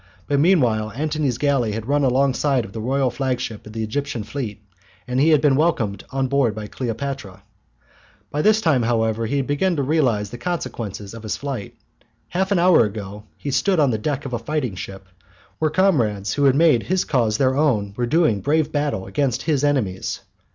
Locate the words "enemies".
19.63-20.21